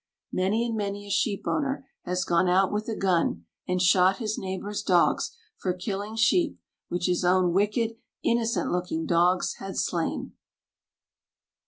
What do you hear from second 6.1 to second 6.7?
sheep